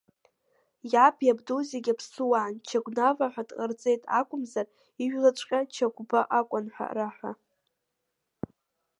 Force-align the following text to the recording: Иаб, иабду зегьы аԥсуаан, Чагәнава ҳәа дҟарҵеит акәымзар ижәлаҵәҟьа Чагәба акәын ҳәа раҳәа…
Иаб, 0.93 1.17
иабду 1.27 1.59
зегьы 1.71 1.91
аԥсуаан, 1.93 2.53
Чагәнава 2.67 3.25
ҳәа 3.33 3.43
дҟарҵеит 3.49 4.03
акәымзар 4.19 4.67
ижәлаҵәҟьа 5.03 5.59
Чагәба 5.73 6.21
акәын 6.39 6.65
ҳәа 6.73 6.87
раҳәа… 6.95 7.31